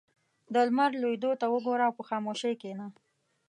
•د 0.53 0.55
لمر 0.67 0.91
لوېدو 1.01 1.31
ته 1.39 1.45
وګوره 1.53 1.83
او 1.87 1.93
په 1.97 2.03
خاموشۍ 2.09 2.53
کښېنه. 2.61 2.85